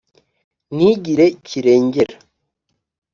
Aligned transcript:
ntigire 0.75 1.25
kirengera 1.47 2.15